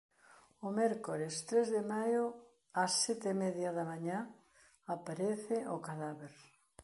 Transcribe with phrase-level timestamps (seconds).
[0.67, 2.23] O mércores, tres de maio,
[2.83, 4.19] ás sete e media da mañá,
[4.95, 6.33] aparece o cadáver.